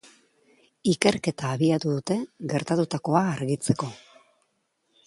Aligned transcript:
Ikerketa 0.93 1.51
abiatu 1.57 1.93
dute, 1.99 2.17
gertatutakoa 2.55 3.23
argitzeko. 3.37 3.93